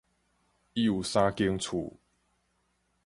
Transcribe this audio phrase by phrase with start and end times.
[0.73, 1.93] 伊有三間厝